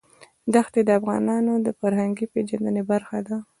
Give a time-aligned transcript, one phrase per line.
[0.53, 3.37] دښتې د افغانانو د فرهنګي پیژندنې برخه ده.